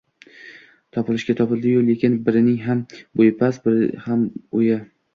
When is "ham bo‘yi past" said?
2.65-3.73